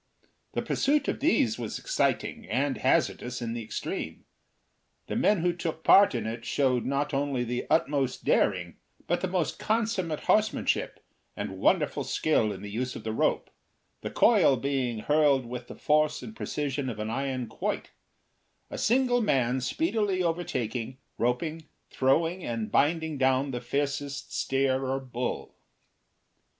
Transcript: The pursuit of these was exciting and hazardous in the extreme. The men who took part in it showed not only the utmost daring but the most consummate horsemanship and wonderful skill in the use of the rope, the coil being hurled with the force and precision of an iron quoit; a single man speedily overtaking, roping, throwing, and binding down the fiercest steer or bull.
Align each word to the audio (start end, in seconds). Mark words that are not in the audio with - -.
The 0.53 0.63
pursuit 0.63 1.07
of 1.07 1.19
these 1.19 1.59
was 1.59 1.77
exciting 1.77 2.47
and 2.47 2.79
hazardous 2.79 3.39
in 3.39 3.53
the 3.53 3.61
extreme. 3.61 4.25
The 5.05 5.15
men 5.15 5.41
who 5.43 5.53
took 5.53 5.83
part 5.83 6.15
in 6.15 6.25
it 6.25 6.43
showed 6.43 6.85
not 6.87 7.13
only 7.13 7.43
the 7.43 7.67
utmost 7.69 8.25
daring 8.25 8.77
but 9.05 9.21
the 9.21 9.27
most 9.27 9.59
consummate 9.59 10.21
horsemanship 10.21 11.05
and 11.37 11.59
wonderful 11.59 12.03
skill 12.03 12.51
in 12.51 12.63
the 12.63 12.71
use 12.71 12.95
of 12.95 13.03
the 13.03 13.13
rope, 13.13 13.51
the 14.01 14.09
coil 14.09 14.57
being 14.57 15.01
hurled 15.01 15.45
with 15.45 15.67
the 15.67 15.75
force 15.75 16.23
and 16.23 16.35
precision 16.35 16.89
of 16.89 16.97
an 16.97 17.11
iron 17.11 17.45
quoit; 17.45 17.91
a 18.71 18.79
single 18.79 19.21
man 19.21 19.61
speedily 19.61 20.23
overtaking, 20.23 20.97
roping, 21.19 21.67
throwing, 21.91 22.43
and 22.43 22.71
binding 22.71 23.19
down 23.19 23.51
the 23.51 23.61
fiercest 23.61 24.35
steer 24.35 24.83
or 24.83 24.99
bull. 24.99 25.53